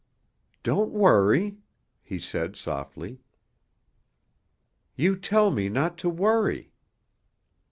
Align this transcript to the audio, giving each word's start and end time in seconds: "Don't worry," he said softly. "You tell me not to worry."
"Don't 0.63 0.89
worry," 0.91 1.57
he 2.01 2.17
said 2.17 2.55
softly. 2.55 3.19
"You 4.95 5.15
tell 5.15 5.51
me 5.51 5.69
not 5.69 5.99
to 5.99 6.09
worry." 6.09 6.71